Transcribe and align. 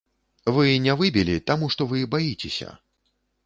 Вы 0.55 0.63
не 0.85 0.95
выбілі, 1.03 1.35
таму 1.53 1.71
што 1.77 1.89
вы 1.95 2.03
баіцеся. 2.17 2.69